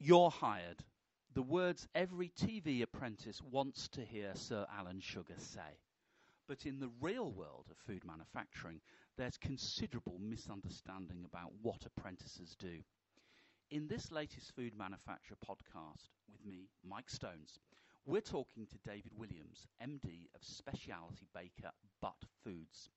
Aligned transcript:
You're 0.00 0.30
hired. 0.30 0.84
The 1.34 1.42
words 1.42 1.88
every 1.92 2.28
TV 2.28 2.82
apprentice 2.82 3.42
wants 3.42 3.88
to 3.88 4.04
hear 4.04 4.30
Sir 4.36 4.64
Alan 4.72 5.00
Sugar 5.00 5.34
say. 5.36 5.80
But 6.46 6.66
in 6.66 6.78
the 6.78 6.92
real 7.00 7.32
world 7.32 7.66
of 7.68 7.76
food 7.78 8.04
manufacturing, 8.04 8.80
there's 9.16 9.36
considerable 9.36 10.20
misunderstanding 10.20 11.24
about 11.24 11.50
what 11.62 11.84
apprentices 11.84 12.54
do. 12.60 12.78
In 13.72 13.88
this 13.88 14.12
latest 14.12 14.54
Food 14.54 14.72
Manufacturer 14.78 15.36
podcast 15.44 16.10
with 16.30 16.44
me, 16.46 16.68
Mike 16.84 17.10
Stones, 17.10 17.58
we're 18.06 18.20
talking 18.20 18.66
to 18.66 18.78
David 18.88 19.12
Williams, 19.18 19.66
MD 19.82 20.28
of 20.36 20.44
specialty 20.44 21.26
baker 21.34 21.72
Butt 22.00 22.24
Foods. 22.44 22.88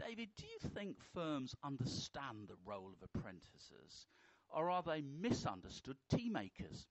David, 0.00 0.28
do 0.36 0.44
you 0.46 0.70
think 0.70 0.98
firms 1.12 1.56
understand 1.64 2.46
the 2.46 2.56
role 2.64 2.92
of 2.92 3.02
apprentices, 3.02 4.06
or 4.54 4.70
are 4.70 4.82
they 4.82 5.02
misunderstood 5.02 5.96
tea 6.08 6.28
makers? 6.28 6.86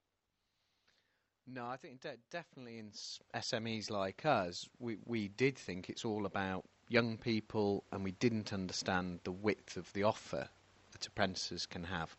No, 1.47 1.65
I 1.67 1.77
think 1.77 2.01
de- 2.01 2.17
definitely 2.29 2.77
in 2.77 2.91
SMEs 3.35 3.89
like 3.89 4.25
us, 4.25 4.69
we, 4.79 4.97
we 5.05 5.27
did 5.27 5.57
think 5.57 5.89
it's 5.89 6.05
all 6.05 6.25
about 6.25 6.65
young 6.87 7.17
people 7.17 7.83
and 7.91 8.03
we 8.03 8.11
didn't 8.11 8.53
understand 8.53 9.19
the 9.23 9.31
width 9.31 9.75
of 9.75 9.91
the 9.93 10.03
offer 10.03 10.49
that 10.91 11.07
apprentices 11.07 11.65
can 11.65 11.85
have. 11.85 12.15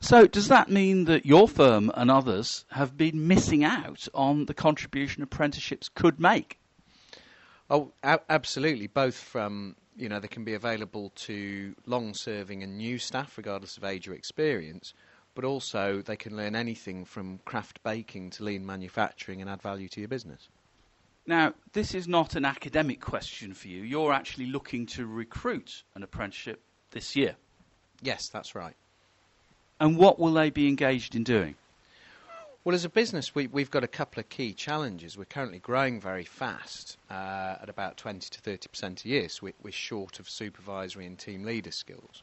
So, 0.00 0.26
does 0.26 0.48
that 0.48 0.70
mean 0.70 1.06
that 1.06 1.24
your 1.24 1.48
firm 1.48 1.90
and 1.94 2.10
others 2.10 2.66
have 2.72 2.96
been 2.96 3.26
missing 3.26 3.64
out 3.64 4.06
on 4.12 4.44
the 4.46 4.54
contribution 4.54 5.22
apprenticeships 5.22 5.88
could 5.88 6.20
make? 6.20 6.58
Oh, 7.74 7.90
a- 8.04 8.20
absolutely. 8.30 8.86
Both 8.86 9.16
from, 9.16 9.74
you 9.96 10.08
know, 10.08 10.20
they 10.20 10.28
can 10.28 10.44
be 10.44 10.54
available 10.54 11.10
to 11.16 11.74
long 11.86 12.14
serving 12.14 12.62
and 12.62 12.78
new 12.78 12.98
staff, 12.98 13.36
regardless 13.36 13.76
of 13.76 13.82
age 13.82 14.06
or 14.06 14.14
experience, 14.14 14.94
but 15.34 15.44
also 15.44 16.00
they 16.00 16.14
can 16.14 16.36
learn 16.36 16.54
anything 16.54 17.04
from 17.04 17.40
craft 17.44 17.82
baking 17.82 18.30
to 18.30 18.44
lean 18.44 18.64
manufacturing 18.64 19.40
and 19.40 19.50
add 19.50 19.60
value 19.60 19.88
to 19.88 20.00
your 20.00 20.06
business. 20.06 20.48
Now, 21.26 21.54
this 21.72 21.96
is 21.96 22.06
not 22.06 22.36
an 22.36 22.44
academic 22.44 23.00
question 23.00 23.52
for 23.54 23.66
you. 23.66 23.82
You're 23.82 24.12
actually 24.12 24.46
looking 24.46 24.86
to 24.86 25.04
recruit 25.04 25.82
an 25.96 26.04
apprenticeship 26.04 26.60
this 26.92 27.16
year. 27.16 27.34
Yes, 28.02 28.28
that's 28.28 28.54
right. 28.54 28.76
And 29.80 29.98
what 29.98 30.20
will 30.20 30.34
they 30.34 30.50
be 30.50 30.68
engaged 30.68 31.16
in 31.16 31.24
doing? 31.24 31.56
Well, 32.64 32.74
as 32.74 32.86
a 32.86 32.88
business, 32.88 33.34
we, 33.34 33.46
have 33.56 33.70
got 33.70 33.84
a 33.84 33.86
couple 33.86 34.20
of 34.20 34.30
key 34.30 34.54
challenges. 34.54 35.18
We're 35.18 35.26
currently 35.26 35.58
growing 35.58 36.00
very 36.00 36.24
fast 36.24 36.96
uh, 37.10 37.56
at 37.60 37.68
about 37.68 37.98
20 37.98 38.30
to 38.30 38.40
30% 38.40 39.04
a 39.04 39.08
year, 39.08 39.28
so 39.28 39.50
we're 39.62 39.70
short 39.70 40.18
of 40.18 40.30
supervisory 40.30 41.04
and 41.04 41.18
team 41.18 41.44
leader 41.44 41.70
skills. 41.70 42.22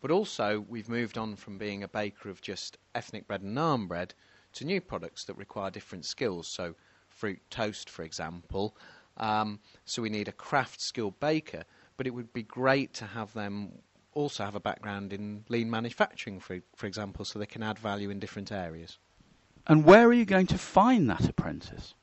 But 0.00 0.10
also, 0.10 0.64
we've 0.68 0.88
moved 0.88 1.16
on 1.16 1.36
from 1.36 1.58
being 1.58 1.84
a 1.84 1.88
baker 1.88 2.28
of 2.28 2.42
just 2.42 2.76
ethnic 2.96 3.28
bread 3.28 3.42
and 3.42 3.56
naan 3.56 3.86
bread 3.86 4.14
to 4.54 4.64
new 4.64 4.80
products 4.80 5.22
that 5.26 5.36
require 5.36 5.70
different 5.70 6.04
skills. 6.04 6.48
So, 6.48 6.74
fruit 7.08 7.40
toast, 7.48 7.88
for 7.88 8.02
example. 8.02 8.76
Um, 9.16 9.60
so, 9.84 10.02
we 10.02 10.10
need 10.10 10.26
a 10.26 10.32
craft 10.32 10.80
skilled 10.80 11.20
baker, 11.20 11.62
but 11.96 12.08
it 12.08 12.10
would 12.10 12.32
be 12.32 12.42
great 12.42 12.94
to 12.94 13.04
have 13.04 13.32
them 13.32 13.74
also 14.12 14.44
have 14.44 14.56
a 14.56 14.60
background 14.60 15.12
in 15.12 15.44
lean 15.48 15.70
manufacturing, 15.70 16.40
for, 16.40 16.58
for 16.74 16.88
example, 16.88 17.24
so 17.24 17.38
they 17.38 17.46
can 17.46 17.62
add 17.62 17.78
value 17.78 18.10
in 18.10 18.18
different 18.18 18.50
areas. 18.50 18.98
And 19.68 19.84
where 19.84 20.08
are 20.08 20.14
you 20.14 20.24
going 20.24 20.46
to 20.46 20.58
find 20.58 21.10
that 21.10 21.28
apprentice? 21.28 21.94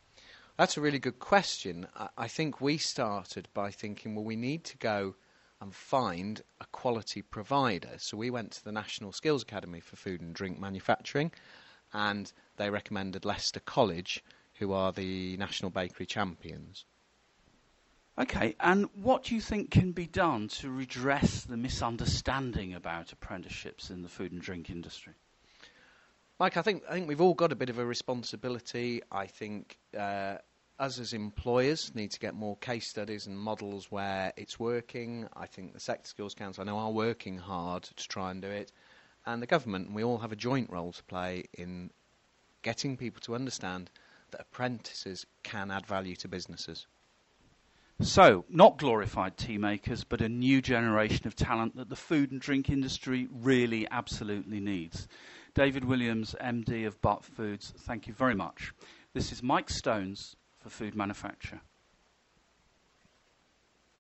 That's 0.55 0.77
a 0.77 0.81
really 0.81 0.99
good 0.99 1.17
question. 1.17 1.88
I 2.16 2.27
think 2.27 2.61
we 2.61 2.77
started 2.77 3.47
by 3.55 3.71
thinking, 3.71 4.13
well, 4.13 4.23
we 4.23 4.35
need 4.35 4.63
to 4.66 4.77
go 4.77 5.16
and 5.59 5.73
find 5.73 6.41
a 6.61 6.66
quality 6.67 7.23
provider. 7.23 7.95
So 7.97 8.17
we 8.17 8.30
went 8.30 8.52
to 8.52 8.63
the 8.63 8.71
National 8.71 9.11
Skills 9.11 9.41
Academy 9.41 9.80
for 9.80 9.95
Food 9.95 10.21
and 10.21 10.33
Drink 10.33 10.59
Manufacturing, 10.59 11.31
and 11.91 12.31
they 12.58 12.69
recommended 12.69 13.25
Leicester 13.25 13.59
College, 13.59 14.23
who 14.59 14.71
are 14.71 14.91
the 14.91 15.36
national 15.38 15.71
bakery 15.71 16.05
champions. 16.05 16.86
Okay, 18.17 18.55
and 18.59 18.87
what 18.93 19.23
do 19.23 19.36
you 19.36 19.42
think 19.42 19.71
can 19.71 19.92
be 19.92 20.05
done 20.05 20.48
to 20.49 20.70
redress 20.70 21.42
the 21.42 21.58
misunderstanding 21.58 22.73
about 22.73 23.11
apprenticeships 23.11 23.89
in 23.89 24.04
the 24.04 24.09
food 24.09 24.31
and 24.31 24.42
drink 24.42 24.70
industry? 24.70 25.14
Mike, 26.38 26.58
I 26.58 26.62
think 26.62 26.84
I 26.90 26.94
think 26.94 27.08
we've 27.08 27.22
all 27.22 27.34
got 27.34 27.54
a 27.54 27.56
bit 27.56 27.70
of 27.70 27.80
a 27.80 27.86
responsibility. 27.86 29.02
I 29.10 29.26
think 29.26 29.78
uh, 29.98 30.38
us 30.78 31.00
as 31.00 31.14
employers 31.14 31.96
need 31.96 32.12
to 32.12 32.20
get 32.20 32.34
more 32.34 32.58
case 32.58 32.90
studies 32.90 33.26
and 33.26 33.40
models 33.40 33.90
where 33.90 34.34
it's 34.36 34.60
working. 34.60 35.30
I 35.34 35.46
think 35.46 35.73
the 35.73 35.80
Sector 35.80 36.10
Skills 36.10 36.34
Council, 36.34 36.64
I 36.64 36.66
know, 36.66 36.78
are 36.78 36.92
working 36.92 37.38
hard 37.38 37.84
to 37.84 38.08
try 38.10 38.32
and 38.32 38.42
do 38.42 38.50
it, 38.50 38.73
and 39.26 39.42
the 39.42 39.48
government. 39.48 39.94
We 39.94 40.04
all 40.04 40.18
have 40.18 40.34
a 40.34 40.36
joint 40.36 40.70
role 40.70 40.92
to 40.92 41.04
play 41.06 41.46
in 41.54 41.90
getting 42.64 42.98
people 42.98 43.22
to 43.22 43.36
understand 43.36 43.90
that 44.32 44.42
apprentices 44.42 45.26
can 45.44 45.72
add 45.72 45.86
value 45.86 46.17
to 46.17 46.28
businesses. 46.28 46.86
So, 48.02 48.44
not 48.50 48.78
glorified 48.78 49.38
tea 49.38 49.58
makers, 49.58 50.04
but 50.04 50.20
a 50.20 50.28
new 50.28 50.61
generation 50.61 51.28
of 51.28 51.36
talent 51.36 51.78
that 51.78 51.88
the 51.88 51.95
food 51.95 52.30
and 52.30 52.42
drink 52.42 52.70
industry 52.70 53.30
really 53.32 53.88
absolutely 53.89 54.60
needs. 54.60 55.08
David 55.54 55.86
Williams, 55.86 56.36
MD 56.42 56.86
of 56.86 57.02
Butt 57.02 57.23
Foods, 57.23 57.73
thank 57.78 58.08
you 58.08 58.14
very 58.14 58.36
much. 58.36 58.73
This 59.14 59.32
is 59.32 59.42
Mike 59.42 59.70
Stones 59.70 60.36
for 60.60 60.70
Food 60.70 60.94
Manufacturer. 60.94 61.61